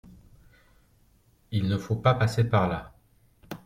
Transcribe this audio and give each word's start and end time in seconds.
Il 1.51 1.67
ne 1.67 1.77
faut 1.77 1.95
pas 1.97 2.15
passer 2.15 2.43
par 2.43 2.67
là. 2.67 2.91